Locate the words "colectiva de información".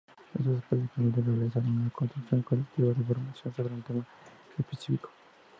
2.41-3.53